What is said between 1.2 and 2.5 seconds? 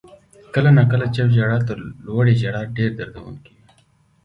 ژړا تر لوړې